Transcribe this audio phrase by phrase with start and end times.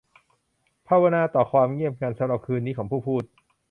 [0.87, 3.23] ภาวนาต่อความเงียบงันสำหรับคืนนี้ของผู้พูด